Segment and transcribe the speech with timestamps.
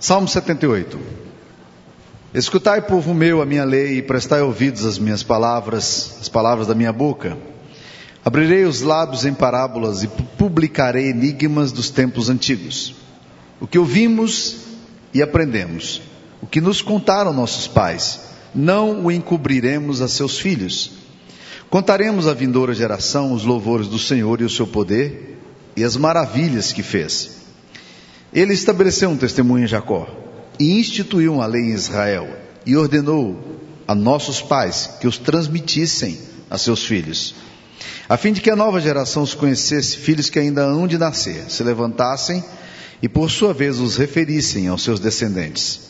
[0.00, 0.96] Salmo 78.
[2.32, 6.74] Escutai, povo meu, a minha lei, e prestai ouvidos às minhas palavras, as palavras da
[6.74, 7.36] minha boca.
[8.24, 12.94] Abrirei os lábios em parábolas e publicarei enigmas dos tempos antigos.
[13.60, 14.58] O que ouvimos
[15.12, 16.00] e aprendemos,
[16.40, 18.20] o que nos contaram nossos pais,
[18.54, 20.92] não o encobriremos a seus filhos.
[21.68, 25.40] Contaremos à vindoura geração os louvores do Senhor e o seu poder
[25.74, 27.47] e as maravilhas que fez.
[28.32, 30.06] Ele estabeleceu um testemunho em Jacó
[30.58, 32.28] e instituiu uma lei em Israel
[32.66, 36.18] e ordenou a nossos pais que os transmitissem
[36.50, 37.34] a seus filhos,
[38.08, 41.50] a fim de que a nova geração os conhecesse, filhos que ainda hão de nascer,
[41.50, 42.42] se levantassem
[43.02, 45.80] e por sua vez os referissem aos seus descendentes,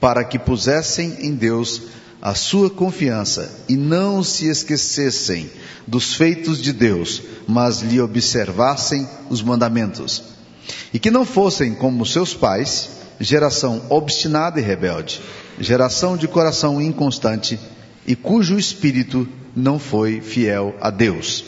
[0.00, 1.82] para que pusessem em Deus
[2.20, 5.50] a sua confiança e não se esquecessem
[5.86, 10.35] dos feitos de Deus, mas lhe observassem os mandamentos.
[10.92, 15.20] E que não fossem como seus pais, geração obstinada e rebelde,
[15.58, 17.58] geração de coração inconstante
[18.06, 21.44] e cujo espírito não foi fiel a Deus.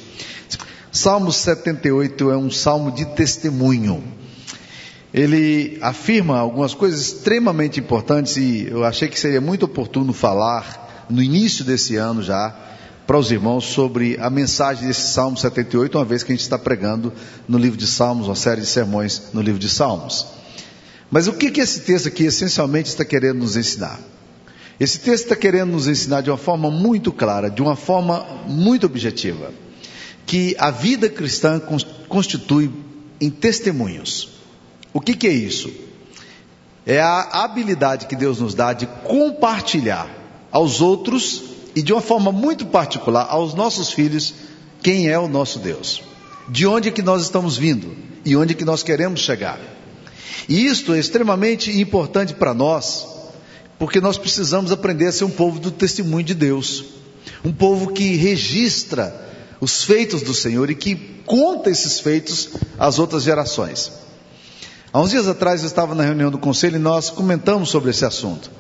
[0.91, 4.03] Salmo 78 é um salmo de testemunho.
[5.13, 11.23] Ele afirma algumas coisas extremamente importantes e eu achei que seria muito oportuno falar no
[11.23, 12.68] início desse ano já
[13.09, 16.59] para os irmãos sobre a mensagem desse Salmo 78, uma vez que a gente está
[16.59, 17.11] pregando
[17.49, 20.27] no livro de Salmos, uma série de sermões no livro de Salmos.
[21.11, 23.99] Mas o que, que esse texto aqui essencialmente está querendo nos ensinar?
[24.79, 28.85] Esse texto está querendo nos ensinar de uma forma muito clara, de uma forma muito
[28.85, 29.55] objetiva,
[30.27, 31.59] que a vida cristã
[32.11, 32.71] constitui
[33.19, 34.33] em testemunhos.
[34.93, 35.73] O que, que é isso?
[36.85, 40.11] É a habilidade que Deus nos dá de compartilhar
[40.53, 44.35] aos outros e de uma forma muito particular aos nossos filhos
[44.83, 46.03] quem é o nosso Deus,
[46.49, 49.61] de onde é que nós estamos vindo e onde é que nós queremos chegar.
[50.49, 53.07] E isto é extremamente importante para nós,
[53.79, 56.85] porque nós precisamos aprender a ser um povo do testemunho de Deus,
[57.45, 59.15] um povo que registra
[59.61, 63.93] os feitos do Senhor e que conta esses feitos às outras gerações.
[64.93, 68.05] Há uns dias atrás eu estava na reunião do conselho e nós comentamos sobre esse
[68.05, 68.51] assunto.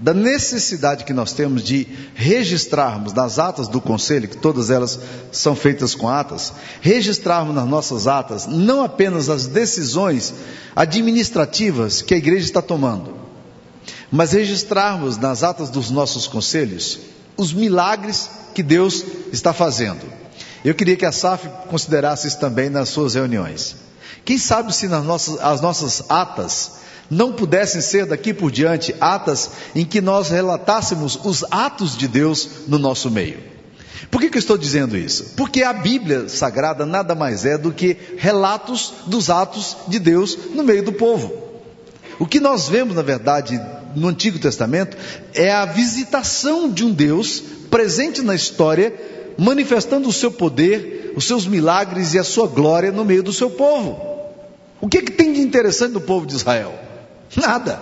[0.00, 4.98] Da necessidade que nós temos de registrarmos nas atas do conselho, que todas elas
[5.32, 10.32] são feitas com atas, registrarmos nas nossas atas não apenas as decisões
[10.76, 13.16] administrativas que a igreja está tomando,
[14.10, 17.00] mas registrarmos nas atas dos nossos conselhos
[17.36, 20.04] os milagres que Deus está fazendo.
[20.64, 23.76] Eu queria que a SAF considerasse isso também nas suas reuniões.
[24.24, 26.78] Quem sabe se nas nossas, as nossas atas
[27.10, 32.48] não pudessem ser daqui por diante atas em que nós relatássemos os atos de Deus
[32.66, 33.38] no nosso meio.
[34.10, 35.34] Por que, que eu estou dizendo isso?
[35.36, 40.62] Porque a Bíblia Sagrada nada mais é do que relatos dos atos de Deus no
[40.62, 41.32] meio do povo.
[42.18, 43.60] O que nós vemos, na verdade,
[43.94, 44.96] no Antigo Testamento
[45.34, 48.92] é a visitação de um Deus presente na história,
[49.36, 53.50] manifestando o seu poder, os seus milagres e a sua glória no meio do seu
[53.50, 54.00] povo.
[54.80, 56.87] O que, que tem de interessante no povo de Israel?
[57.36, 57.80] Nada.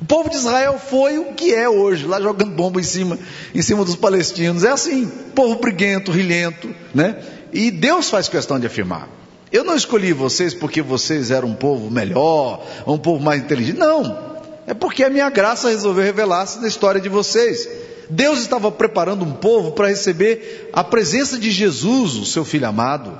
[0.00, 3.18] O povo de Israel foi o que é hoje, lá jogando bomba em cima,
[3.54, 4.64] em cima dos palestinos.
[4.64, 7.16] É assim, povo briguento, rilhento, né?
[7.52, 9.08] E Deus faz questão de afirmar.
[9.52, 13.78] Eu não escolhi vocês porque vocês eram um povo melhor, um povo mais inteligente.
[13.78, 14.34] Não.
[14.66, 17.68] É porque a minha graça resolveu revelar-se na história de vocês.
[18.10, 23.12] Deus estava preparando um povo para receber a presença de Jesus, o seu filho amado.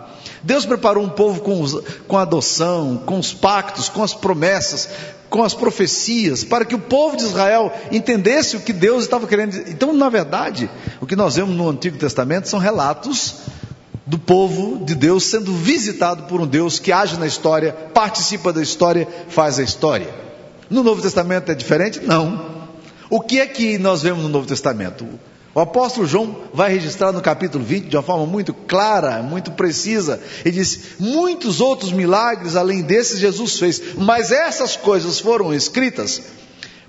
[0.43, 4.89] Deus preparou um povo com, os, com a adoção, com os pactos, com as promessas,
[5.31, 9.57] com as profecias, para que o povo de Israel entendesse o que Deus estava querendo.
[9.69, 13.37] Então, na verdade, o que nós vemos no Antigo Testamento são relatos
[14.07, 18.63] do povo de Deus sendo visitado por um Deus que age na história, participa da
[18.63, 20.09] história, faz a história.
[20.69, 22.01] No Novo Testamento é diferente?
[22.01, 22.54] Não.
[23.15, 25.07] O que é que nós vemos no Novo Testamento?
[25.55, 30.21] O apóstolo João vai registrar no capítulo 20 de uma forma muito clara, muito precisa.
[30.45, 36.23] Ele diz: Muitos outros milagres além desses Jesus fez, mas essas coisas foram escritas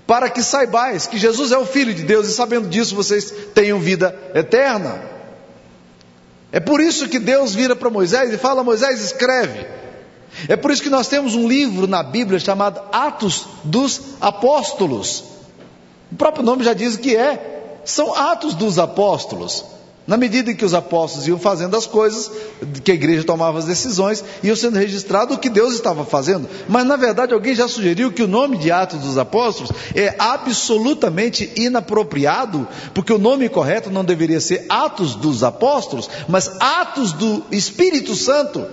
[0.04, 3.78] para que saibais que Jesus é o Filho de Deus e sabendo disso vocês tenham
[3.78, 5.00] vida eterna.
[6.50, 9.64] É por isso que Deus vira para Moisés e fala: Moisés, escreve.
[10.48, 15.35] É por isso que nós temos um livro na Bíblia chamado Atos dos Apóstolos.
[16.10, 19.64] O próprio nome já diz que é são atos dos apóstolos.
[20.06, 22.30] Na medida em que os apóstolos iam fazendo as coisas,
[22.84, 26.48] que a igreja tomava as decisões, iam sendo registrado o que Deus estava fazendo.
[26.68, 31.52] Mas na verdade alguém já sugeriu que o nome de Atos dos Apóstolos é absolutamente
[31.56, 38.14] inapropriado, porque o nome correto não deveria ser Atos dos Apóstolos, mas Atos do Espírito
[38.14, 38.64] Santo.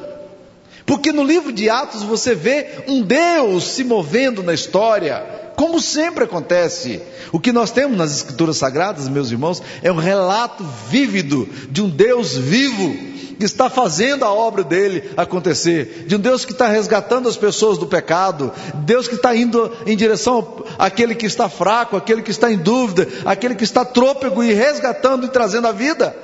[0.86, 5.24] Porque no livro de Atos você vê um Deus se movendo na história,
[5.56, 7.02] como sempre acontece.
[7.32, 11.90] O que nós temos nas Escrituras Sagradas, meus irmãos, é um relato vívido de um
[11.90, 17.28] Deus vivo que está fazendo a obra dele acontecer, de um Deus que está resgatando
[17.28, 18.52] as pessoas do pecado,
[18.86, 23.08] Deus que está indo em direção àquele que está fraco, àquele que está em dúvida,
[23.26, 26.16] àquele que está trôpego e resgatando e trazendo a vida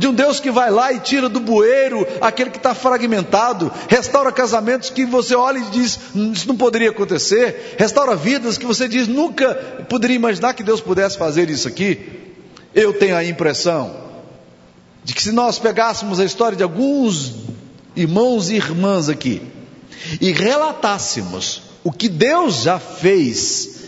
[0.00, 4.32] de um Deus que vai lá e tira do bueiro aquele que está fragmentado, restaura
[4.32, 6.00] casamentos que você olha e diz,
[6.32, 9.54] isso não poderia acontecer, restaura vidas que você diz, nunca
[9.90, 12.00] poderia imaginar que Deus pudesse fazer isso aqui.
[12.74, 13.94] Eu tenho a impressão
[15.04, 17.34] de que se nós pegássemos a história de alguns
[17.94, 19.42] irmãos e irmãs aqui
[20.18, 23.80] e relatássemos o que Deus já fez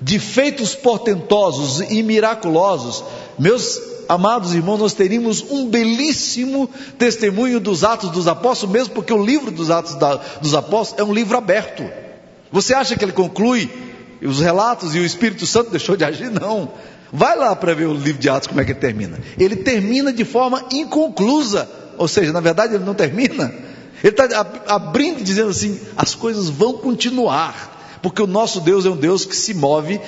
[0.00, 3.02] de feitos portentosos e miraculosos,
[3.36, 6.68] meus amados irmãos, nós teríamos um belíssimo
[6.98, 11.10] testemunho dos Atos dos Apóstolos, mesmo porque o livro dos Atos da, dos Apóstolos é
[11.10, 11.84] um livro aberto.
[12.50, 13.70] Você acha que ele conclui
[14.22, 16.30] os relatos e o Espírito Santo deixou de agir?
[16.30, 16.70] Não.
[17.12, 19.18] Vai lá para ver o livro de Atos como é que ele termina.
[19.38, 23.54] Ele termina de forma inconclusa, ou seja, na verdade ele não termina.
[24.02, 28.90] Ele está abrindo e dizendo assim: as coisas vão continuar, porque o nosso Deus é
[28.90, 30.00] um Deus que se move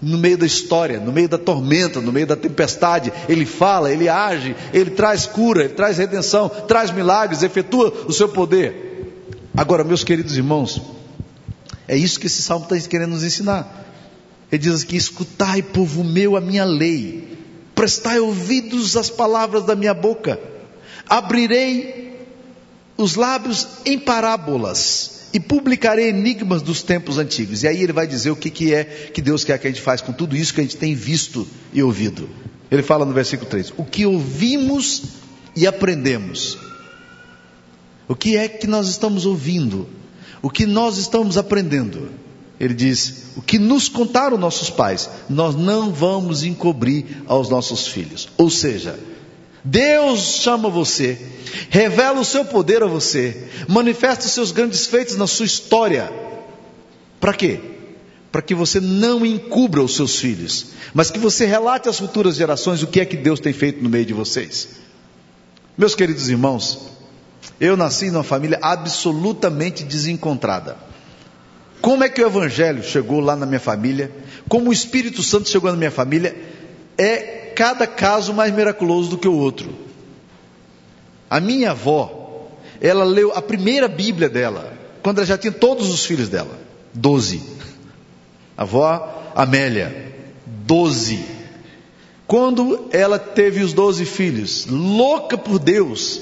[0.00, 4.08] no meio da história, no meio da tormenta, no meio da tempestade, ele fala, ele
[4.08, 9.50] age, ele traz cura, ele traz redenção, traz milagres, efetua o seu poder.
[9.56, 10.82] Agora, meus queridos irmãos,
[11.88, 13.84] é isso que esse salmo está querendo nos ensinar.
[14.52, 17.38] Ele diz aqui: escutai, povo meu, a minha lei,
[17.74, 20.38] prestai ouvidos às palavras da minha boca,
[21.08, 22.26] abrirei
[22.96, 27.62] os lábios em parábolas e publicarei enigmas dos tempos antigos.
[27.62, 29.82] E aí ele vai dizer o que, que é que Deus quer que a gente
[29.82, 32.28] faça com tudo isso que a gente tem visto e ouvido.
[32.70, 35.02] Ele fala no versículo 3: O que ouvimos
[35.54, 36.58] e aprendemos.
[38.08, 39.88] O que é que nós estamos ouvindo?
[40.40, 42.10] O que nós estamos aprendendo?
[42.58, 48.28] Ele diz: O que nos contaram nossos pais, nós não vamos encobrir aos nossos filhos.
[48.36, 48.98] Ou seja,
[49.66, 51.18] Deus chama você,
[51.70, 56.12] revela o seu poder a você, manifesta os seus grandes feitos na sua história.
[57.18, 57.58] Para quê?
[58.30, 62.80] Para que você não encubra os seus filhos, mas que você relate às futuras gerações
[62.80, 64.68] o que é que Deus tem feito no meio de vocês.
[65.76, 66.86] Meus queridos irmãos,
[67.60, 70.76] eu nasci numa família absolutamente desencontrada.
[71.80, 74.12] Como é que o Evangelho chegou lá na minha família?
[74.48, 76.36] Como o Espírito Santo chegou na minha família?
[76.98, 79.70] É cada caso mais miraculoso do que o outro.
[81.28, 82.50] A minha avó,
[82.80, 84.72] ela leu a primeira Bíblia dela,
[85.02, 86.58] quando ela já tinha todos os filhos dela,
[86.92, 87.42] doze.
[88.56, 90.14] A avó Amélia,
[90.46, 91.24] doze.
[92.26, 96.20] Quando ela teve os doze filhos, louca por Deus,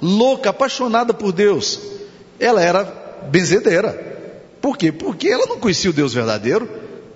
[0.00, 1.78] louca, apaixonada por Deus,
[2.40, 2.84] ela era
[3.30, 3.92] benzedeira.
[4.60, 4.90] Por quê?
[4.90, 6.68] Porque ela não conhecia o Deus verdadeiro,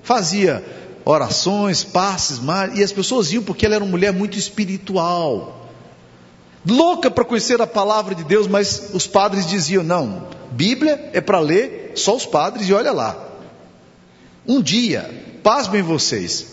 [0.03, 0.65] fazia
[1.07, 2.41] orações, passes,
[2.75, 5.69] e as pessoas iam porque ela era uma mulher muito espiritual,
[6.69, 11.39] louca para conhecer a palavra de Deus, mas os padres diziam: não, Bíblia é para
[11.39, 13.23] ler só os padres, e olha lá.
[14.49, 15.09] Um dia,
[15.43, 16.47] pasmem vocês,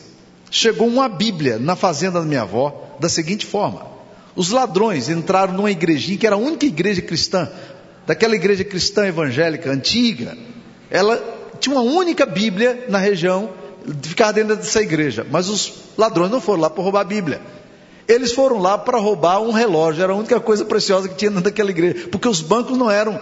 [0.51, 3.87] chegou uma Bíblia na fazenda da minha avó, da seguinte forma:
[4.35, 7.49] os ladrões entraram numa igrejinha que era a única igreja cristã,
[8.05, 10.37] daquela igreja cristã evangélica antiga,
[10.91, 11.21] ela
[11.59, 13.62] tinha uma única Bíblia na região
[14.01, 15.25] ficar dentro dessa igreja.
[15.29, 17.41] Mas os ladrões não foram lá para roubar a Bíblia.
[18.07, 21.45] Eles foram lá para roubar um relógio, era a única coisa preciosa que tinha dentro
[21.45, 23.19] daquela igreja, porque os bancos não eram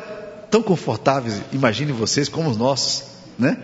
[0.50, 3.03] tão confortáveis, imagine vocês, como os nossos,
[3.38, 3.58] né?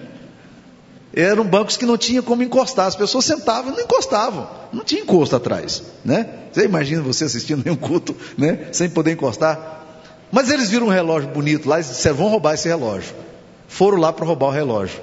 [1.14, 5.02] Eram bancos que não tinha como encostar, as pessoas sentavam e não encostavam, não tinha
[5.02, 6.30] encosto atrás, né?
[6.52, 8.68] Você imagina você assistindo um culto, né?
[8.72, 9.78] Sem poder encostar.
[10.32, 13.16] Mas eles viram um relógio bonito lá e disseram: vão roubar esse relógio.
[13.68, 15.00] Foram lá para roubar o relógio.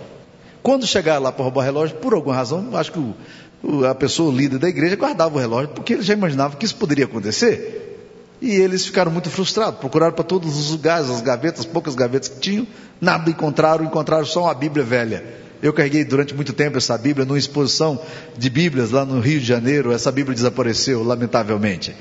[0.65, 3.15] Quando chegaram lá para roubar o relógio, por alguma razão, acho que o,
[3.63, 6.65] o, a pessoa, o líder da igreja, guardava o relógio, porque ele já imaginava que
[6.65, 8.39] isso poderia acontecer.
[8.41, 12.41] E eles ficaram muito frustrados, procuraram para todos os lugares, as gavetas, poucas gavetas que
[12.41, 12.67] tinham,
[12.99, 15.23] nada encontraram, encontraram só uma Bíblia velha.
[15.63, 18.01] Eu carreguei durante muito tempo essa Bíblia numa exposição
[18.35, 21.95] de Bíblias lá no Rio de Janeiro, essa Bíblia desapareceu, lamentavelmente.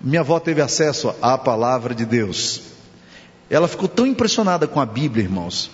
[0.00, 2.62] Minha avó teve acesso à palavra de Deus.
[3.48, 5.70] Ela ficou tão impressionada com a Bíblia, irmãos,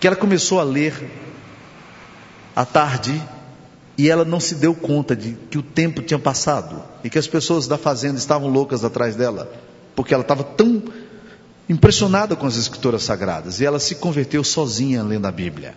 [0.00, 1.29] que ela começou a ler
[2.54, 3.20] à tarde
[3.96, 7.26] e ela não se deu conta de que o tempo tinha passado e que as
[7.26, 9.52] pessoas da fazenda estavam loucas atrás dela,
[9.94, 10.82] porque ela estava tão
[11.68, 15.74] impressionada com as escrituras sagradas e ela se converteu sozinha lendo a Bíblia.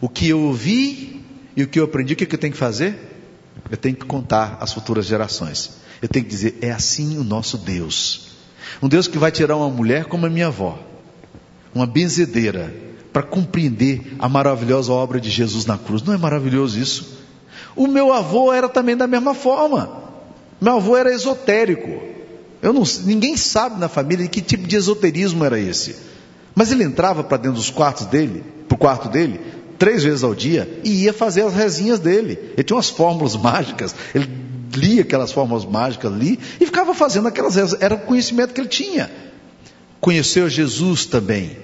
[0.00, 1.24] O que eu ouvi
[1.56, 2.98] e o que eu aprendi, o que eu tenho que fazer?
[3.70, 5.78] Eu tenho que contar às futuras gerações.
[6.02, 8.32] Eu tenho que dizer, é assim o nosso Deus.
[8.82, 10.78] Um Deus que vai tirar uma mulher como a minha avó,
[11.74, 12.74] uma benzedeira,
[13.12, 16.02] para compreender a maravilhosa obra de Jesus na cruz.
[16.02, 17.18] Não é maravilhoso isso?
[17.76, 20.02] O meu avô era também da mesma forma.
[20.60, 22.02] Meu avô era esotérico.
[22.62, 25.96] Eu não, ninguém sabe na família que tipo de esoterismo era esse.
[26.54, 29.40] Mas ele entrava para dentro dos quartos dele, para o quarto dele,
[29.78, 32.38] três vezes ao dia e ia fazer as rezinhas dele.
[32.54, 34.28] Ele tinha umas fórmulas mágicas, ele
[34.74, 37.80] lia aquelas fórmulas mágicas ali e ficava fazendo aquelas rezas.
[37.80, 39.10] Era o conhecimento que ele tinha.
[40.00, 41.61] Conheceu Jesus também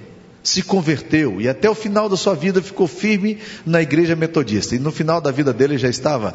[0.49, 4.75] se converteu e até o final da sua vida ficou firme na igreja metodista.
[4.75, 6.35] E no final da vida dele já estava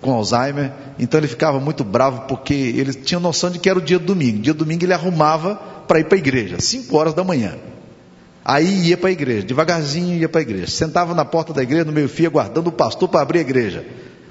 [0.00, 3.82] com Alzheimer, então ele ficava muito bravo porque ele tinha noção de que era o
[3.82, 4.38] dia do domingo.
[4.38, 7.56] Dia do domingo ele arrumava para ir para a igreja, 5 horas da manhã.
[8.42, 10.68] Aí ia para a igreja, devagarzinho ia para a igreja.
[10.68, 13.84] Sentava na porta da igreja, no meio-fio, aguardando o pastor para abrir a igreja.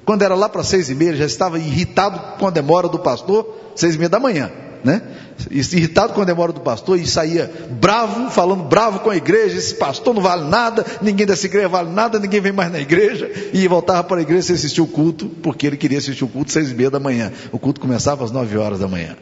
[0.03, 3.73] Quando era lá para seis e meia, já estava irritado com a demora do pastor,
[3.75, 4.51] seis e meia da manhã
[4.83, 5.01] né?
[5.49, 9.57] Irritado com a demora do pastor e saía bravo, falando bravo com a igreja.
[9.57, 13.29] Esse pastor não vale nada, ninguém dessa igreja vale nada, ninguém vem mais na igreja.
[13.53, 16.51] E voltava para a igreja sem assistir o culto, porque ele queria assistir o culto
[16.51, 17.31] seis e meia da manhã.
[17.51, 19.15] O culto começava às nove horas da manhã.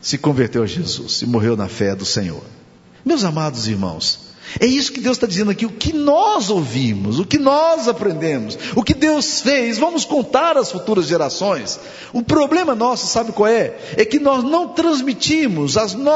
[0.00, 2.42] Se converteu a Jesus e morreu na fé do Senhor.
[3.04, 4.27] Meus amados irmãos,
[4.60, 8.58] é isso que Deus está dizendo aqui, o que nós ouvimos, o que nós aprendemos,
[8.74, 11.78] o que Deus fez, vamos contar às futuras gerações.
[12.12, 13.76] O problema nosso, sabe qual é?
[13.96, 16.10] É que nós não transmitimos às, no...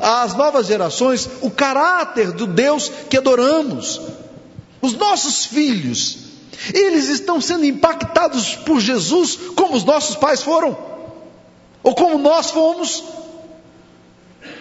[0.00, 4.00] às novas gerações o caráter do Deus que adoramos.
[4.80, 6.18] Os nossos filhos,
[6.72, 10.76] eles estão sendo impactados por Jesus como os nossos pais foram,
[11.82, 13.04] ou como nós fomos.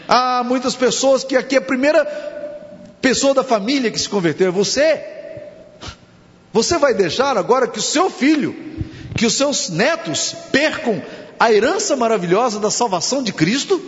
[0.07, 2.33] Há muitas pessoas que aqui é a primeira
[3.03, 5.03] pessoa da família que se converteu, é você.
[6.53, 8.55] Você vai deixar agora que o seu filho,
[9.13, 11.03] que os seus netos percam
[11.37, 13.79] a herança maravilhosa da salvação de Cristo?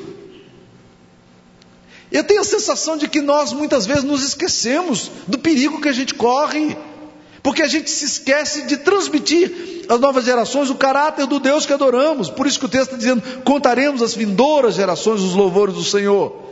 [2.12, 5.93] Eu tenho a sensação de que nós muitas vezes nos esquecemos do perigo que a
[5.93, 6.77] gente corre,
[7.41, 11.72] porque a gente se esquece de transmitir às novas gerações o caráter do Deus que
[11.72, 12.29] adoramos.
[12.29, 16.43] Por isso que o texto está dizendo: contaremos às vindouras gerações os louvores do Senhor.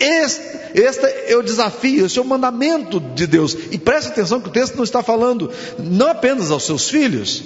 [0.00, 0.42] Este,
[0.74, 3.54] este, é o desafio, esse é o mandamento de Deus.
[3.70, 7.42] E preste atenção que o texto não está falando não apenas aos seus filhos,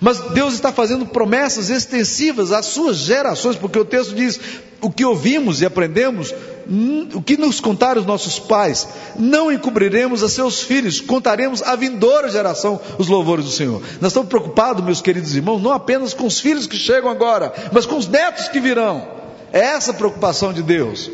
[0.00, 4.40] mas Deus está fazendo promessas extensivas às suas gerações, porque o texto diz:
[4.80, 6.34] o que ouvimos e aprendemos,
[7.14, 12.28] o que nos contaram os nossos pais, não encobriremos a seus filhos, contaremos à vindoura
[12.28, 13.80] geração os louvores do Senhor.
[14.00, 17.86] Nós estamos preocupados, meus queridos irmãos, não apenas com os filhos que chegam agora, mas
[17.86, 19.06] com os netos que virão.
[19.52, 21.08] É essa a preocupação de Deus.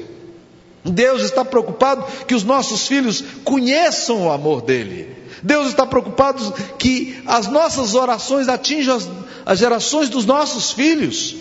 [0.84, 5.16] Deus está preocupado que os nossos filhos conheçam o amor dele.
[5.42, 9.08] Deus está preocupado que as nossas orações atinjam as,
[9.44, 11.36] as gerações dos nossos filhos.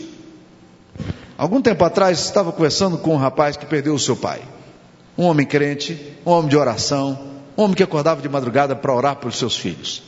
[1.38, 4.42] Algum tempo atrás estava conversando com um rapaz que perdeu o seu pai.
[5.18, 7.18] Um homem crente, um homem de oração,
[7.58, 10.04] um homem que acordava de madrugada para orar pelos seus filhos.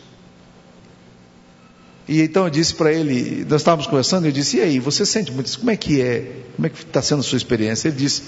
[2.07, 5.31] E então eu disse para ele, nós estávamos conversando, eu disse, e aí, você sente
[5.31, 5.59] muito isso?
[5.59, 6.31] Como é que é?
[6.55, 7.87] Como é que está sendo a sua experiência?
[7.87, 8.23] Ele disse,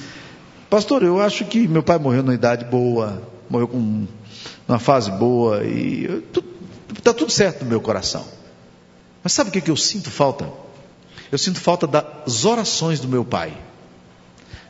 [0.70, 4.08] Pastor, eu acho que meu pai morreu numa idade boa, morreu com
[4.68, 6.24] uma fase boa e
[6.98, 8.26] está tudo certo no meu coração.
[9.24, 10.50] Mas sabe o que, que eu sinto falta?
[11.32, 13.56] Eu sinto falta das orações do meu pai.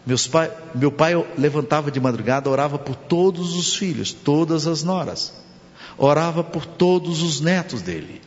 [0.06, 5.34] Meus pai, meu pai levantava de madrugada, orava por todos os filhos, todas as noras,
[5.98, 8.22] orava por todos os netos dele.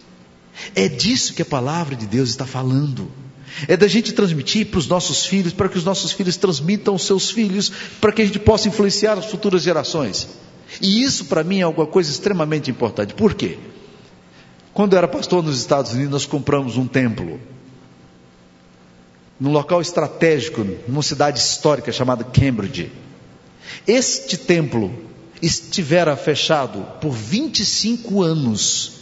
[0.75, 3.11] É disso que a palavra de Deus está falando.
[3.69, 7.05] É da gente transmitir para os nossos filhos, para que os nossos filhos transmitam aos
[7.05, 10.29] seus filhos, para que a gente possa influenciar as futuras gerações.
[10.81, 13.15] E isso para mim é alguma coisa extremamente importante.
[13.15, 13.59] Por quê?
[14.75, 17.41] Quando eu era pastor nos Estados Unidos, nós compramos um templo
[19.39, 22.91] num local estratégico, numa cidade histórica chamada Cambridge.
[23.87, 24.93] Este templo
[25.41, 28.93] estivera fechado por 25 anos.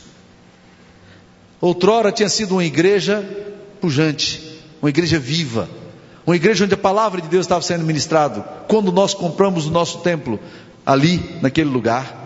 [1.60, 3.24] Outrora tinha sido uma igreja
[3.80, 5.68] pujante, uma igreja viva,
[6.26, 8.42] uma igreja onde a palavra de Deus estava sendo ministrado.
[8.66, 10.40] Quando nós compramos o nosso templo
[10.84, 12.24] ali, naquele lugar,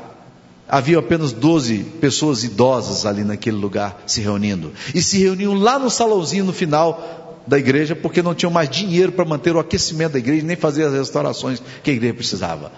[0.69, 4.73] havia apenas 12 pessoas idosas ali naquele lugar se reunindo.
[4.95, 9.11] E se reuniam lá no salãozinho no final da igreja, porque não tinham mais dinheiro
[9.11, 12.71] para manter o aquecimento da igreja, nem fazer as restaurações que a igreja precisava.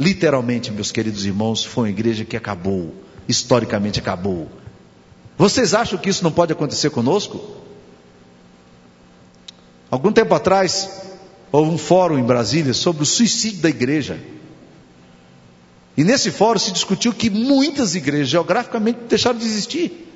[0.00, 2.94] Literalmente, meus queridos irmãos, foi uma igreja que acabou,
[3.28, 4.48] historicamente acabou.
[5.36, 7.63] Vocês acham que isso não pode acontecer conosco?
[9.94, 10.90] Algum tempo atrás,
[11.52, 14.18] houve um fórum em Brasília sobre o suicídio da igreja.
[15.96, 20.10] E nesse fórum se discutiu que muitas igrejas geograficamente deixaram de existir.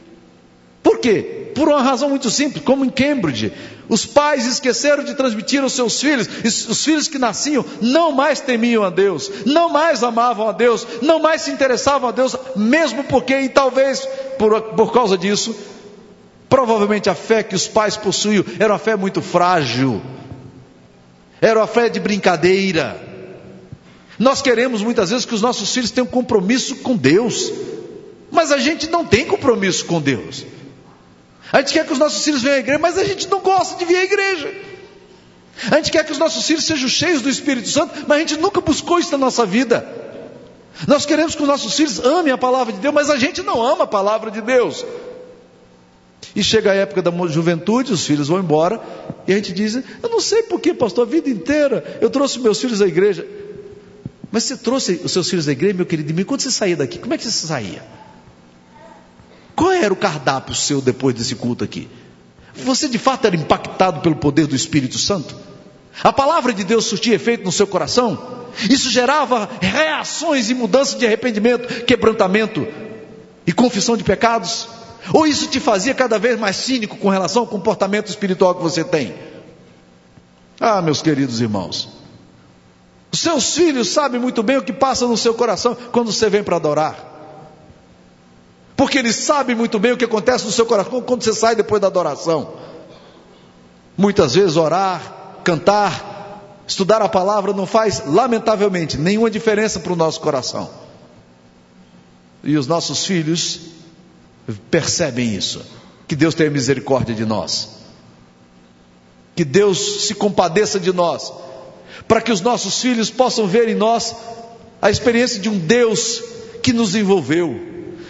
[0.83, 1.53] Por quê?
[1.55, 3.53] Por uma razão muito simples, como em Cambridge,
[3.89, 8.83] os pais esqueceram de transmitir aos seus filhos, os filhos que nasciam não mais temiam
[8.83, 13.43] a Deus, não mais amavam a Deus, não mais se interessavam a Deus, mesmo porque,
[13.43, 14.01] e talvez
[14.37, 15.55] por, por causa disso,
[16.49, 20.01] provavelmente a fé que os pais possuíam era uma fé muito frágil,
[21.41, 23.01] era uma fé de brincadeira.
[24.19, 27.53] Nós queremos muitas vezes que os nossos filhos tenham compromisso com Deus,
[28.31, 30.45] mas a gente não tem compromisso com Deus.
[31.53, 33.77] A gente quer que os nossos filhos venham à igreja, mas a gente não gosta
[33.77, 34.55] de vir à igreja.
[35.71, 38.37] A gente quer que os nossos filhos sejam cheios do Espírito Santo, mas a gente
[38.37, 39.87] nunca buscou isso na nossa vida.
[40.87, 43.61] Nós queremos que os nossos filhos amem a palavra de Deus, mas a gente não
[43.63, 44.85] ama a palavra de Deus.
[46.35, 48.81] E chega a época da juventude, os filhos vão embora,
[49.27, 52.39] e a gente diz: Eu não sei por que, pastor, a vida inteira eu trouxe
[52.39, 53.27] meus filhos à igreja.
[54.31, 56.99] Mas você trouxe os seus filhos à igreja, meu querido, e quando você saía daqui,
[56.99, 57.83] como é que você saía?
[59.57, 61.89] Qual era o cardápio seu depois desse culto aqui?
[62.55, 65.35] Você de fato era impactado pelo poder do Espírito Santo?
[66.03, 68.47] A palavra de Deus surtia efeito no seu coração?
[68.71, 72.67] Isso gerava reações e mudanças de arrependimento, quebrantamento
[73.47, 74.69] e confissão de pecados?
[75.13, 78.85] Ou isso te fazia cada vez mais cínico com relação ao comportamento espiritual que você
[78.85, 79.15] tem?
[80.61, 81.89] Ah, meus queridos irmãos,
[83.13, 86.43] os seus filhos sabem muito bem o que passa no seu coração quando você vem
[86.43, 87.09] para adorar.
[88.77, 91.81] Porque eles sabem muito bem o que acontece no seu coração quando você sai depois
[91.81, 92.55] da adoração.
[93.97, 100.21] Muitas vezes orar, cantar, estudar a palavra não faz, lamentavelmente, nenhuma diferença para o nosso
[100.21, 100.71] coração.
[102.45, 103.61] E os nossos filhos
[104.71, 105.65] percebem isso.
[106.07, 107.69] Que Deus tenha misericórdia de nós.
[109.37, 111.33] Que Deus se compadeça de nós.
[112.07, 114.15] Para que os nossos filhos possam ver em nós
[114.81, 116.23] a experiência de um Deus
[116.63, 117.61] que nos envolveu,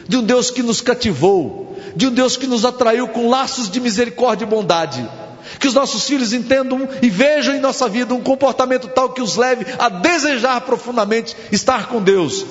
[0.07, 3.81] de um Deus que nos cativou, de um Deus que nos atraiu com laços de
[3.81, 5.09] misericórdia e bondade.
[5.59, 9.37] Que os nossos filhos entendam e vejam em nossa vida um comportamento tal que os
[9.37, 12.45] leve a desejar profundamente estar com Deus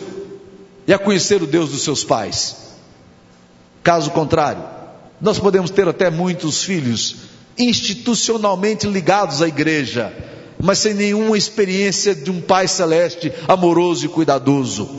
[0.85, 2.66] e a conhecer o Deus dos seus pais.
[3.87, 4.65] Caso contrário,
[5.21, 7.15] nós podemos ter até muitos filhos
[7.57, 10.11] institucionalmente ligados à igreja,
[10.61, 14.89] mas sem nenhuma experiência de um Pai celeste amoroso e cuidadoso.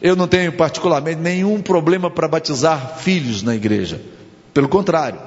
[0.00, 4.00] Eu não tenho particularmente nenhum problema para batizar filhos na igreja.
[4.54, 5.18] Pelo contrário,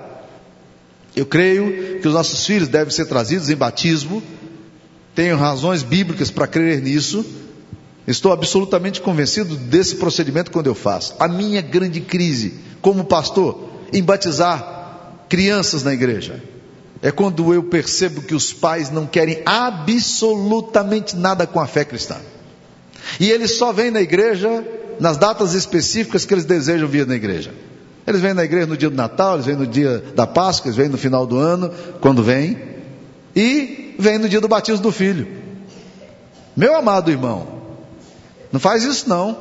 [1.13, 4.23] eu creio que os nossos filhos devem ser trazidos em batismo.
[5.13, 7.25] Tenho razões bíblicas para crer nisso
[8.07, 11.15] Estou absolutamente convencido desse procedimento quando eu faço.
[11.19, 16.41] A minha grande crise como pastor em batizar crianças na igreja
[17.01, 22.17] é quando eu percebo que os pais não querem absolutamente nada com a fé cristã.
[23.19, 24.63] E eles só vêm na igreja
[24.99, 27.53] nas datas específicas que eles desejam vir na igreja.
[28.05, 30.77] Eles vêm na igreja no dia do Natal, eles vêm no dia da Páscoa, eles
[30.77, 32.57] vêm no final do ano, quando vêm,
[33.35, 35.27] e vêm no dia do batismo do filho.
[36.55, 37.52] Meu amado irmão,
[38.53, 39.35] não faz isso não.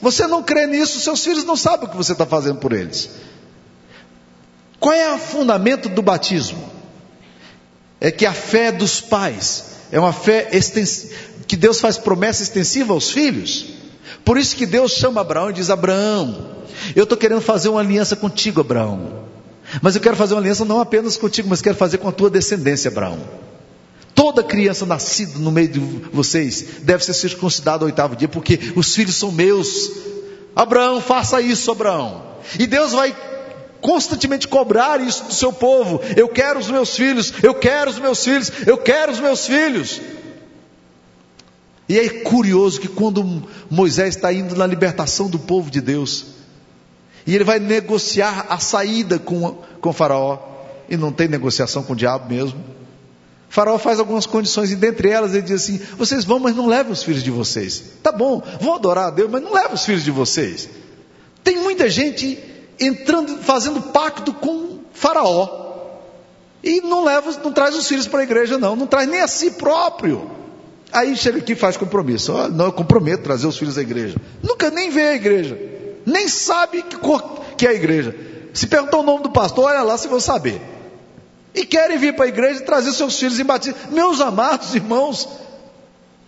[0.00, 3.10] Você não crê nisso, seus filhos não sabem o que você está fazendo por eles.
[4.78, 6.70] Qual é o fundamento do batismo?
[8.00, 10.48] É que a fé dos pais é uma fé
[11.48, 13.66] que Deus faz promessa extensiva aos filhos.
[14.24, 16.54] Por isso que Deus chama Abraão e diz: Abraão,
[16.94, 19.24] eu estou querendo fazer uma aliança contigo, Abraão.
[19.82, 22.30] Mas eu quero fazer uma aliança não apenas contigo, mas quero fazer com a tua
[22.30, 23.18] descendência, Abraão.
[24.14, 25.80] Toda criança nascida no meio de
[26.12, 29.90] vocês deve ser circuncidada ao oitavo dia, porque os filhos são meus.
[30.54, 32.22] Abraão, faça isso, Abraão.
[32.58, 33.14] E Deus vai
[33.80, 36.00] constantemente cobrar isso do seu povo.
[36.16, 40.00] Eu quero os meus filhos, eu quero os meus filhos, eu quero os meus filhos.
[41.88, 46.26] E é curioso que quando Moisés está indo na libertação do povo de Deus,
[47.26, 50.38] e ele vai negociar a saída com, com Faraó,
[50.88, 52.73] e não tem negociação com o diabo mesmo.
[53.48, 56.92] Faraó faz algumas condições e dentre elas ele diz assim: vocês vão, mas não levem
[56.92, 57.82] os filhos de vocês.
[58.02, 60.68] Tá bom, vão adorar a Deus, mas não levem os filhos de vocês.
[61.42, 62.38] Tem muita gente
[62.80, 65.62] entrando, fazendo pacto com Faraó
[66.62, 69.28] e não leva, não traz os filhos para a igreja, não, não traz nem a
[69.28, 70.30] si próprio.
[70.92, 72.32] Aí chega aqui e faz compromisso.
[72.32, 74.16] Oh, não, eu comprometo trazer os filhos à igreja.
[74.42, 75.58] Nunca nem vê a igreja,
[76.06, 76.96] nem sabe que
[77.56, 78.16] que é a igreja.
[78.52, 80.73] Se perguntar o nome do pastor, olha lá se vou saber
[81.54, 83.78] e querem vir para a igreja e trazer seus filhos em batismo.
[83.90, 85.28] Meus amados irmãos,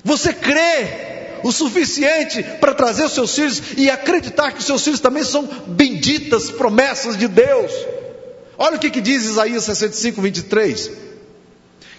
[0.04, 5.00] você crê o suficiente para trazer os seus filhos e acreditar que os seus filhos
[5.00, 7.72] também são benditas promessas de Deus.
[8.56, 10.90] Olha o que, que diz Isaías 65, 23: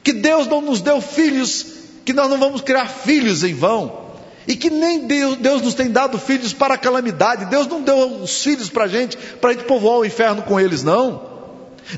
[0.07, 1.65] que Deus não nos deu filhos,
[2.05, 4.07] que nós não vamos criar filhos em vão.
[4.47, 7.43] E que nem Deus, Deus nos tem dado filhos para a calamidade.
[7.47, 10.57] Deus não deu os filhos para a gente, para a gente povoar o inferno com
[10.57, 11.36] eles, não.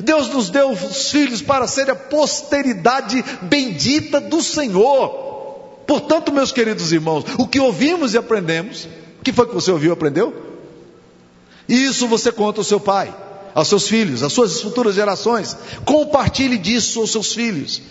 [0.01, 5.27] Deus nos deu os filhos para ser a posteridade bendita do Senhor.
[5.87, 8.85] Portanto, meus queridos irmãos, o que ouvimos e aprendemos,
[9.19, 10.33] o que foi que você ouviu e aprendeu?
[11.67, 13.15] Isso você conta ao seu pai,
[13.55, 15.57] aos seus filhos, às suas futuras gerações.
[15.85, 17.81] Compartilhe disso aos seus filhos.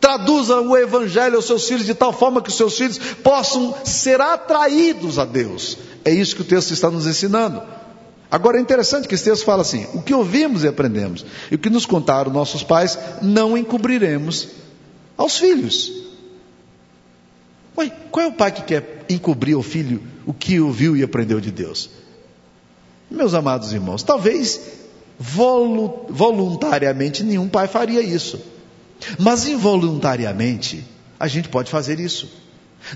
[0.00, 4.20] Traduza o Evangelho aos seus filhos de tal forma que os seus filhos possam ser
[4.20, 5.78] atraídos a Deus.
[6.04, 7.62] É isso que o texto está nos ensinando.
[8.30, 11.58] Agora é interessante que esse texto fala assim: o que ouvimos e aprendemos, e o
[11.58, 14.48] que nos contaram nossos pais, não encobriremos
[15.16, 15.92] aos filhos.
[17.78, 21.40] Ué, qual é o pai que quer encobrir ao filho o que ouviu e aprendeu
[21.40, 21.90] de Deus?
[23.10, 24.60] Meus amados irmãos, talvez
[25.18, 28.40] voluntariamente nenhum pai faria isso.
[29.18, 30.84] Mas involuntariamente,
[31.20, 32.28] a gente pode fazer isso.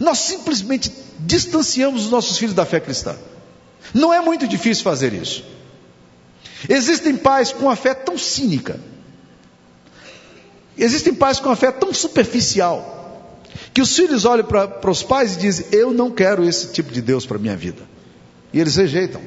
[0.00, 0.90] Nós simplesmente
[1.20, 3.16] distanciamos os nossos filhos da fé cristã.
[3.94, 5.44] Não é muito difícil fazer isso.
[6.68, 8.78] Existem pais com a fé tão cínica,
[10.76, 13.40] existem pais com a fé tão superficial,
[13.72, 17.00] que os filhos olham para os pais e dizem: Eu não quero esse tipo de
[17.00, 17.82] Deus para a minha vida.
[18.52, 19.22] E eles rejeitam.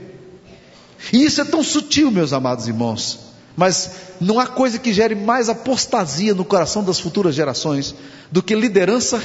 [1.12, 3.20] E isso é tão sutil, meus amados irmãos,
[3.56, 7.94] mas não há coisa que gere mais apostasia no coração das futuras gerações
[8.32, 9.22] do que liderança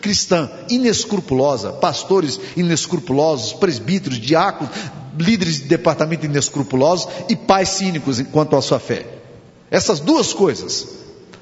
[0.00, 4.72] cristã inescrupulosa, pastores inescrupulosos, presbíteros, diáconos,
[5.18, 9.06] líderes de departamento inescrupulosos e pais cínicos quanto à sua fé.
[9.70, 10.88] Essas duas coisas,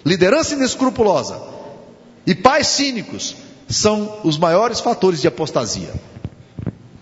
[0.05, 1.41] liderança inescrupulosa
[2.27, 3.37] e pais cínicos,
[3.69, 5.93] são os maiores fatores de apostasia.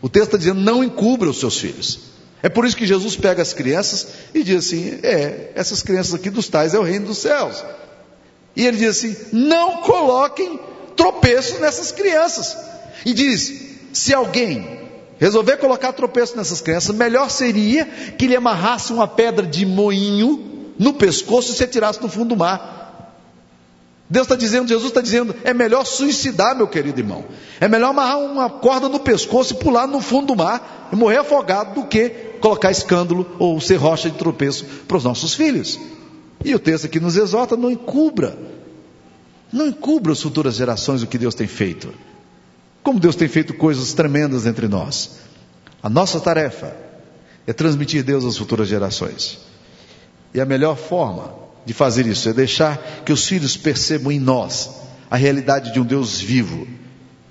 [0.02, 1.98] O texto está dizendo: não encubra os seus filhos.
[2.42, 6.30] É por isso que Jesus pega as crianças e diz assim: é, essas crianças aqui
[6.30, 7.64] dos tais é o reino dos céus.
[8.54, 10.58] E ele diz assim: não coloquem
[10.96, 12.56] tropeço nessas crianças.
[13.04, 13.52] E diz:
[13.92, 14.80] se alguém
[15.18, 20.94] resolver colocar tropeço nessas crianças, melhor seria que lhe amarrasse uma pedra de moinho no
[20.94, 22.74] pescoço e se atirasse no fundo do mar.
[24.08, 27.24] Deus está dizendo, Jesus está dizendo, é melhor suicidar, meu querido irmão.
[27.60, 31.18] É melhor amarrar uma corda no pescoço e pular no fundo do mar e morrer
[31.18, 32.08] afogado do que
[32.40, 35.80] colocar escândalo ou ser rocha de tropeço para os nossos filhos.
[36.44, 38.38] E o texto aqui nos exorta: não encubra,
[39.52, 41.92] não encubra as futuras gerações o que Deus tem feito.
[42.82, 45.18] Como Deus tem feito coisas tremendas entre nós.
[45.82, 46.76] A nossa tarefa
[47.46, 49.38] é transmitir Deus às futuras gerações.
[50.34, 54.70] E a melhor forma de fazer isso é deixar que os filhos percebam em nós
[55.10, 56.66] a realidade de um Deus vivo.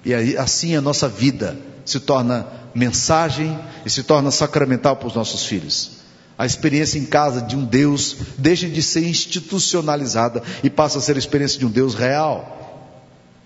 [0.04, 5.46] E assim a nossa vida se torna mensagem e se torna sacramental para os nossos
[5.46, 6.05] filhos.
[6.38, 11.16] A experiência em casa de um Deus deixa de ser institucionalizada e passa a ser
[11.16, 12.56] a experiência de um Deus real.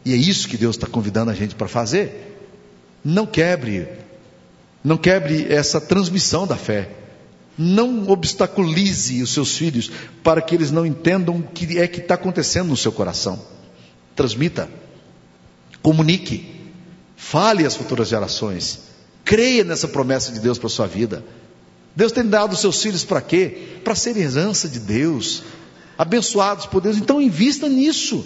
[0.03, 2.29] E é isso que Deus está convidando a gente para fazer.
[3.03, 3.87] Não quebre,
[4.83, 6.89] não quebre essa transmissão da fé.
[7.57, 9.91] Não obstaculize os seus filhos
[10.23, 13.39] para que eles não entendam o que é que está acontecendo no seu coração.
[14.15, 14.69] Transmita,
[15.81, 16.55] comunique,
[17.17, 18.79] fale às futuras gerações.
[19.25, 21.23] Creia nessa promessa de Deus para a sua vida.
[21.99, 23.57] Deus tem dado os seus filhos para quê?
[23.83, 25.43] Para ser herança de Deus,
[25.97, 26.95] abençoados por Deus.
[26.95, 28.25] Então invista nisso.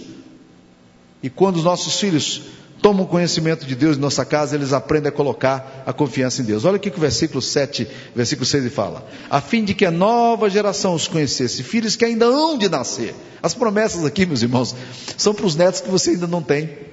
[1.23, 2.43] E quando os nossos filhos
[2.83, 6.65] tomam conhecimento de Deus em nossa casa, eles aprendem a colocar a confiança em Deus.
[6.65, 9.07] Olha o que o versículo 7, versículo 6 fala.
[9.27, 13.15] A fim de que a nova geração os conhecesse, filhos que ainda hão de nascer.
[13.41, 14.75] As promessas aqui, meus irmãos,
[15.17, 16.92] são para os netos que você ainda não tem.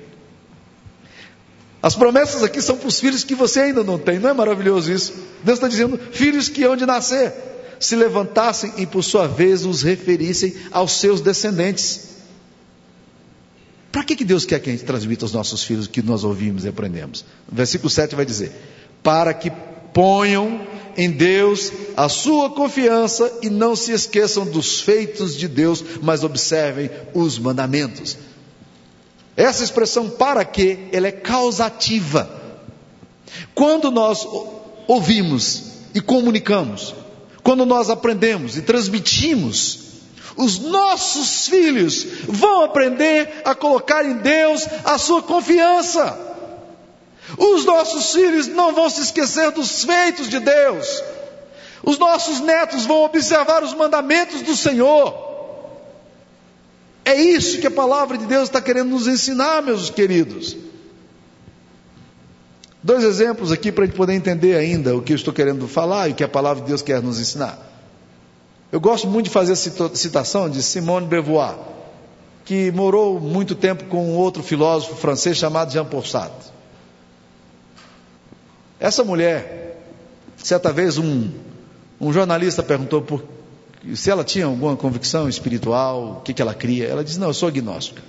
[1.83, 4.93] As promessas aqui são para os filhos que você ainda não tem, não é maravilhoso
[4.93, 5.15] isso?
[5.43, 7.33] Deus está dizendo: filhos que hão de nascer,
[7.79, 12.11] se levantassem e por sua vez os referissem aos seus descendentes.
[13.91, 16.23] Para que, que Deus quer que a gente transmita aos nossos filhos o que nós
[16.23, 17.25] ouvimos e aprendemos?
[17.51, 18.53] O versículo 7 vai dizer:
[19.03, 19.51] Para que
[19.95, 20.61] ponham
[20.97, 26.91] em Deus a sua confiança e não se esqueçam dos feitos de Deus, mas observem
[27.15, 28.17] os mandamentos.
[29.37, 32.29] Essa expressão para que, ela é causativa.
[33.55, 34.27] Quando nós
[34.87, 35.63] ouvimos
[35.95, 36.95] e comunicamos,
[37.43, 39.91] quando nós aprendemos e transmitimos,
[40.37, 46.19] os nossos filhos vão aprender a colocar em Deus a sua confiança.
[47.39, 51.03] Os nossos filhos não vão se esquecer dos feitos de Deus.
[51.83, 55.30] Os nossos netos vão observar os mandamentos do Senhor.
[57.11, 60.57] É isso que a palavra de Deus está querendo nos ensinar, meus queridos.
[62.81, 66.09] Dois exemplos aqui para a gente poder entender ainda o que eu estou querendo falar
[66.09, 67.59] e o que a palavra de Deus quer nos ensinar.
[68.71, 71.57] Eu gosto muito de fazer a citação de Simone Beauvoir,
[72.45, 76.53] que morou muito tempo com um outro filósofo francês chamado Jean Paul Sartre.
[78.79, 79.83] Essa mulher,
[80.37, 81.29] certa vez um,
[82.01, 83.25] um jornalista perguntou por,
[83.95, 86.87] se ela tinha alguma convicção espiritual, o que, que ela cria.
[86.87, 88.03] Ela disse: Não, eu sou agnóstica.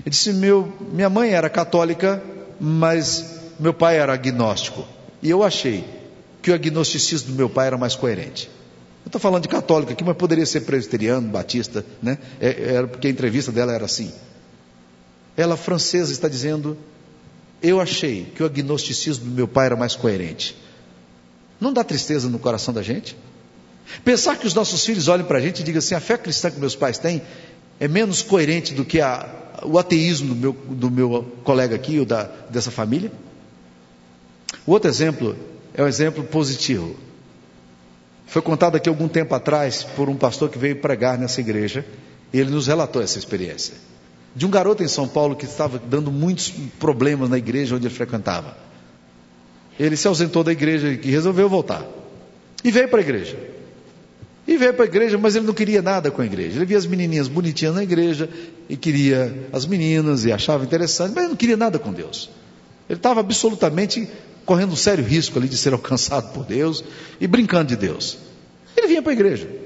[0.00, 2.22] Ele disse: Meu, Minha mãe era católica,
[2.60, 4.84] mas meu pai era agnóstico.
[5.22, 5.84] E eu achei
[6.42, 8.50] que o agnosticismo do meu pai era mais coerente.
[9.04, 12.18] Eu estou falando de católico aqui, mas poderia ser presbiteriano, batista, né?
[12.40, 14.12] É, era porque a entrevista dela era assim.
[15.36, 16.76] Ela, francesa, está dizendo:
[17.62, 20.56] Eu achei que o agnosticismo do meu pai era mais coerente.
[21.60, 23.16] Não dá tristeza no coração da gente?
[24.04, 26.50] Pensar que os nossos filhos olhem para a gente e digam assim: a fé cristã
[26.50, 27.22] que meus pais têm
[27.78, 29.28] é menos coerente do que a,
[29.64, 33.12] o ateísmo do meu, do meu colega aqui ou da, dessa família?
[34.66, 35.36] O outro exemplo
[35.74, 36.96] é um exemplo positivo.
[38.26, 41.84] Foi contado aqui algum tempo atrás por um pastor que veio pregar nessa igreja
[42.32, 43.74] e ele nos relatou essa experiência.
[44.34, 47.94] De um garoto em São Paulo que estava dando muitos problemas na igreja onde ele
[47.94, 48.56] frequentava.
[49.78, 51.84] Ele se ausentou da igreja e resolveu voltar.
[52.64, 53.36] E veio para a igreja.
[54.46, 56.56] E veio para a igreja, mas ele não queria nada com a igreja.
[56.56, 58.28] Ele via as menininhas bonitinhas na igreja
[58.68, 62.28] e queria as meninas e achava interessante, mas ele não queria nada com Deus.
[62.88, 64.08] Ele estava absolutamente
[64.44, 66.82] correndo um sério risco ali de ser alcançado por Deus
[67.20, 68.18] e brincando de Deus.
[68.76, 69.62] Ele vinha para a igreja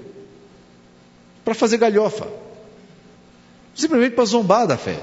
[1.47, 2.27] para fazer galhofa,
[3.73, 5.01] simplesmente para zombar da fé.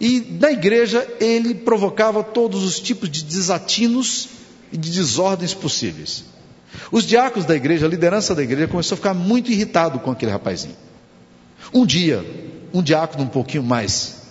[0.00, 4.28] E na igreja ele provocava todos os tipos de desatinos
[4.72, 6.24] e de desordens possíveis.
[6.90, 10.30] Os diáconos da igreja, a liderança da igreja, começou a ficar muito irritado com aquele
[10.30, 10.76] rapazinho.
[11.72, 12.24] Um dia,
[12.72, 14.22] um diácono um pouquinho mais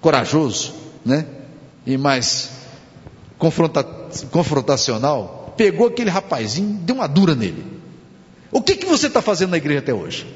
[0.00, 1.26] corajoso, né?
[1.86, 2.50] E mais
[3.38, 3.82] confronta
[4.30, 7.64] confrontacional, pegou aquele rapazinho, deu uma dura nele.
[8.50, 10.26] O que, que você está fazendo na igreja até hoje?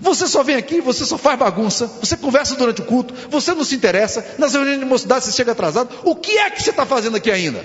[0.00, 3.64] Você só vem aqui, você só faz bagunça, você conversa durante o culto, você não
[3.64, 5.88] se interessa, nas reuniões de mocidade você chega atrasado.
[6.04, 7.64] O que é que você está fazendo aqui ainda?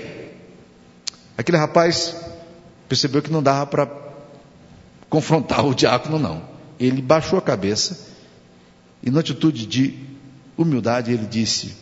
[1.37, 2.15] Aquele rapaz
[2.87, 3.89] percebeu que não dava para
[5.09, 6.43] confrontar o diácono, não.
[6.79, 8.07] Ele baixou a cabeça
[9.03, 9.93] e, na atitude de
[10.57, 11.75] humildade, ele disse: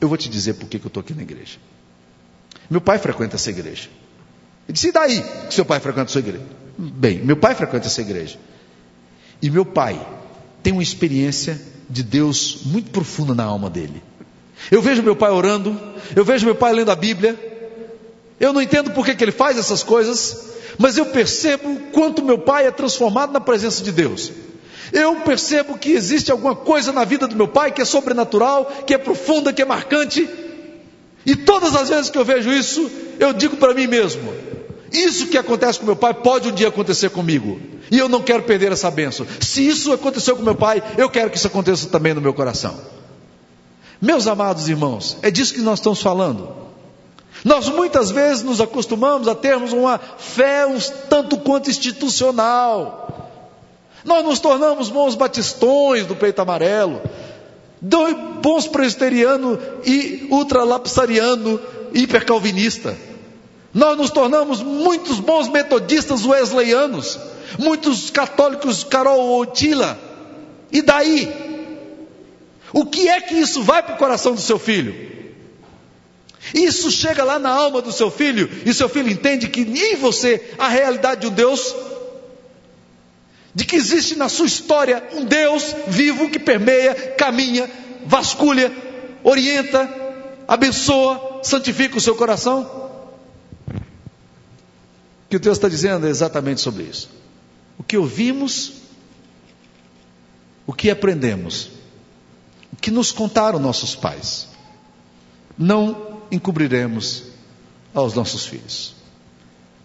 [0.00, 1.58] Eu vou te dizer por que, eu estou aqui na igreja.
[2.70, 3.88] Meu pai frequenta essa igreja.
[4.66, 6.44] Ele disse: E daí que seu pai frequenta a sua igreja?
[6.78, 8.38] Bem, meu pai frequenta essa igreja.
[9.40, 10.00] E meu pai
[10.62, 14.02] tem uma experiência de Deus muito profunda na alma dele.
[14.70, 15.78] Eu vejo meu pai orando,
[16.14, 17.51] eu vejo meu pai lendo a Bíblia,
[18.42, 22.66] eu não entendo por que, ele faz essas coisas, mas eu percebo quanto meu pai
[22.66, 24.32] é transformado na presença de Deus.
[24.92, 28.92] Eu percebo que existe alguma coisa na vida do meu pai que é sobrenatural, que
[28.92, 30.28] é profunda, que é marcante.
[31.24, 34.34] E todas as vezes que eu vejo isso, eu digo para mim mesmo:
[34.90, 37.60] isso que acontece com meu pai pode um dia acontecer comigo.
[37.92, 39.24] E eu não quero perder essa benção.
[39.38, 42.76] Se isso aconteceu com meu pai, eu quero que isso aconteça também no meu coração.
[44.00, 46.71] Meus amados irmãos, é disso que nós estamos falando.
[47.44, 53.30] Nós muitas vezes nos acostumamos a termos uma fé um tanto quanto institucional.
[54.04, 57.00] Nós nos tornamos bons batistões do peito amarelo,
[58.42, 61.60] bons presbiteriano e ultralapsariano
[61.94, 62.96] hipercalvinista.
[63.74, 67.18] Nós nos tornamos muitos bons metodistas wesleyanos,
[67.58, 69.98] muitos católicos Carol Otila.
[70.70, 71.32] E daí?
[72.72, 75.21] O que é que isso vai para o coração do seu filho?
[76.54, 80.52] Isso chega lá na alma do seu filho, e seu filho entende que em você
[80.58, 81.74] a realidade de um Deus,
[83.54, 87.70] de que existe na sua história um Deus vivo que permeia, caminha,
[88.04, 88.70] vasculha,
[89.24, 89.88] orienta,
[90.46, 92.62] abençoa, santifica o seu coração.
[95.24, 97.08] O que o Deus está dizendo é exatamente sobre isso.
[97.78, 98.74] O que ouvimos,
[100.66, 101.70] o que aprendemos,
[102.72, 104.48] o que nos contaram nossos pais,
[105.56, 107.24] não encobriremos
[107.94, 108.94] aos nossos filhos.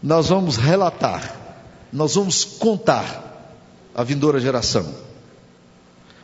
[0.02, 1.62] Nós vamos relatar,
[1.94, 3.52] nós vamos contar
[3.94, 5.06] à vindoura geração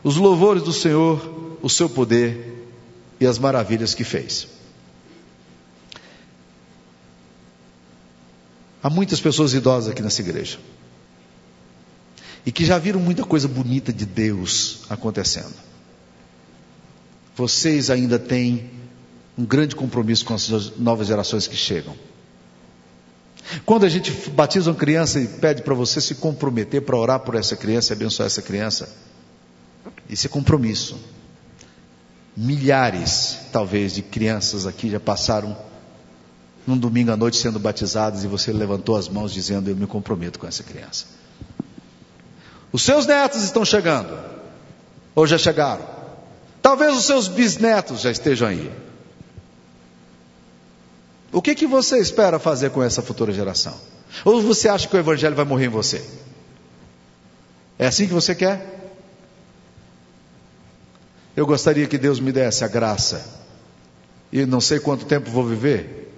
[0.04, 2.68] os louvores do Senhor, o seu poder
[3.20, 4.48] e as maravilhas que fez.
[8.82, 10.60] Há muitas pessoas idosas aqui nessa igreja
[12.46, 15.54] e que já viram muita coisa bonita de Deus acontecendo.
[17.34, 18.70] Vocês ainda têm
[19.38, 21.96] um grande compromisso com as novas gerações que chegam.
[23.66, 27.36] Quando a gente batiza uma criança e pede para você se comprometer para orar por
[27.36, 28.90] essa criança e abençoar essa criança,
[30.10, 30.98] isso é compromisso.
[32.36, 35.56] Milhares, talvez, de crianças aqui já passaram
[36.66, 40.40] num domingo à noite sendo batizadas e você levantou as mãos dizendo: Eu me comprometo
[40.40, 41.06] com essa criança.
[42.72, 44.18] Os seus netos estão chegando,
[45.14, 45.86] ou já chegaram.
[46.62, 48.72] Talvez os seus bisnetos já estejam aí.
[51.34, 53.76] O que, que você espera fazer com essa futura geração?
[54.24, 56.06] Ou você acha que o Evangelho vai morrer em você?
[57.80, 58.94] É assim que você quer?
[61.36, 63.26] Eu gostaria que Deus me desse a graça,
[64.32, 66.14] e não sei quanto tempo vou viver,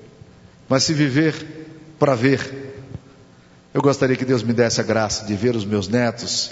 [0.67, 2.84] mas se viver para ver,
[3.73, 6.51] eu gostaria que Deus me desse a graça de ver os meus netos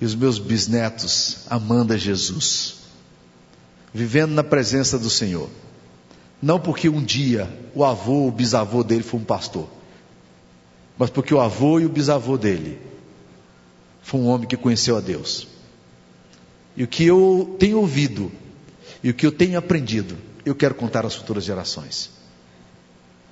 [0.00, 2.76] e os meus bisnetos amando a Jesus,
[3.92, 5.50] vivendo na presença do Senhor.
[6.44, 9.66] Não porque um dia o avô, o bisavô dele foi um pastor,
[10.98, 12.78] mas porque o avô e o bisavô dele
[14.02, 15.48] foi um homem que conheceu a Deus.
[16.76, 18.30] E o que eu tenho ouvido
[19.02, 22.10] e o que eu tenho aprendido, eu quero contar às futuras gerações.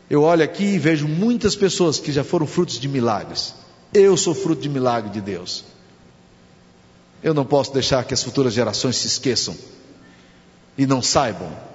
[0.08, 3.54] Eu olho aqui e vejo muitas pessoas que já foram frutos de milagres.
[3.92, 5.64] Eu sou fruto de milagre de Deus.
[7.22, 9.54] Eu não posso deixar que as futuras gerações se esqueçam
[10.78, 11.71] e não saibam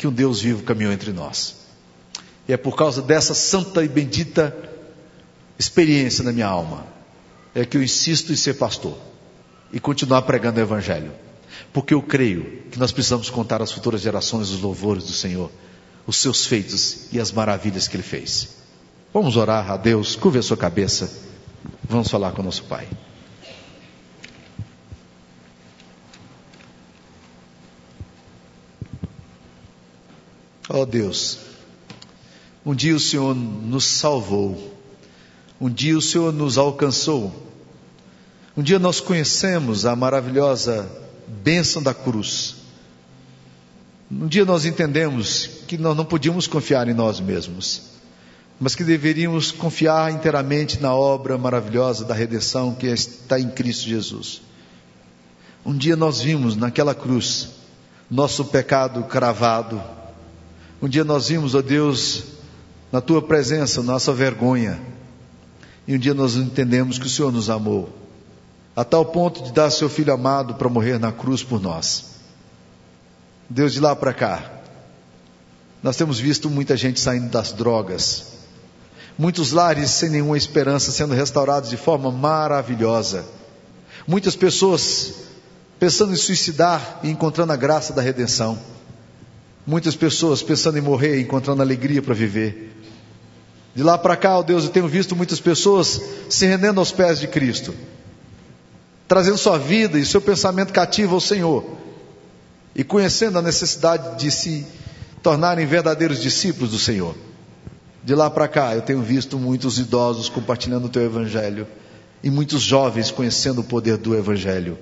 [0.00, 1.56] que um Deus vivo caminhou entre nós.
[2.48, 4.56] E é por causa dessa santa e bendita
[5.58, 6.86] experiência na minha alma
[7.54, 8.96] é que eu insisto em ser pastor
[9.70, 11.12] e continuar pregando o Evangelho.
[11.70, 15.52] Porque eu creio que nós precisamos contar às futuras gerações os louvores do Senhor,
[16.06, 18.56] os seus feitos e as maravilhas que Ele fez.
[19.12, 21.12] Vamos orar a Deus, curve a sua cabeça,
[21.86, 22.88] vamos falar com o nosso Pai.
[30.72, 31.38] Ó oh Deus,
[32.64, 34.72] um dia o Senhor nos salvou,
[35.60, 37.34] um dia o Senhor nos alcançou,
[38.56, 40.88] um dia nós conhecemos a maravilhosa
[41.26, 42.54] bênção da cruz.
[44.08, 47.82] Um dia nós entendemos que nós não podíamos confiar em nós mesmos,
[48.60, 54.40] mas que deveríamos confiar inteiramente na obra maravilhosa da redenção que está em Cristo Jesus.
[55.66, 57.48] Um dia nós vimos naquela cruz
[58.08, 59.82] nosso pecado cravado,
[60.82, 62.24] um dia nós vimos, ó Deus,
[62.90, 64.80] na tua presença, nossa vergonha.
[65.86, 67.90] E um dia nós entendemos que o Senhor nos amou,
[68.74, 72.10] a tal ponto de dar seu filho amado para morrer na cruz por nós.
[73.48, 74.50] Deus, de lá para cá,
[75.82, 78.26] nós temos visto muita gente saindo das drogas,
[79.18, 83.24] muitos lares sem nenhuma esperança sendo restaurados de forma maravilhosa,
[84.06, 85.14] muitas pessoas
[85.78, 88.58] pensando em suicidar e encontrando a graça da redenção.
[89.66, 92.74] Muitas pessoas pensando em morrer, encontrando alegria para viver.
[93.74, 97.20] De lá para cá, ó Deus, eu tenho visto muitas pessoas se rendendo aos pés
[97.20, 97.74] de Cristo,
[99.06, 101.64] trazendo sua vida e seu pensamento cativo ao Senhor,
[102.74, 104.66] e conhecendo a necessidade de se
[105.22, 107.14] tornarem verdadeiros discípulos do Senhor.
[108.02, 111.66] De lá para cá, eu tenho visto muitos idosos compartilhando o teu evangelho
[112.22, 114.78] e muitos jovens conhecendo o poder do evangelho.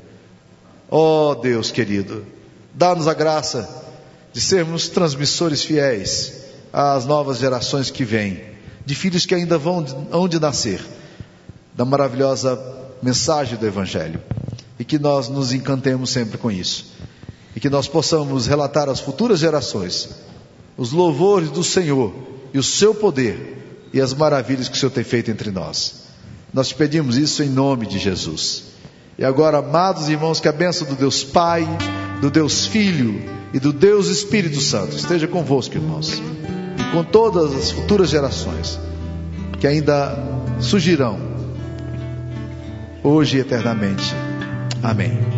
[0.89, 2.25] Ó oh, Deus querido,
[2.73, 3.88] dá-nos a graça
[4.33, 8.43] de sermos transmissores fiéis às novas gerações que vêm,
[8.85, 10.81] de filhos que ainda vão hão de nascer,
[11.75, 12.59] da maravilhosa
[13.03, 14.21] mensagem do Evangelho,
[14.79, 16.87] e que nós nos encantemos sempre com isso,
[17.55, 20.11] e que nós possamos relatar às futuras gerações
[20.77, 22.15] os louvores do Senhor
[22.55, 26.07] e o seu poder e as maravilhas que o Senhor tem feito entre nós.
[26.53, 28.65] Nós te pedimos isso em nome de Jesus.
[29.19, 31.67] E agora, amados irmãos, que a bênção do Deus Pai,
[32.21, 36.23] do Deus Filho, e do Deus Espírito Santo esteja convosco, irmãos,
[36.79, 38.79] e com todas as futuras gerações
[39.59, 40.17] que ainda
[40.61, 41.19] surgirão,
[43.03, 44.15] hoje e eternamente.
[44.83, 45.38] Amém.